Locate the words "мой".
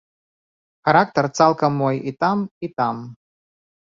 1.85-1.95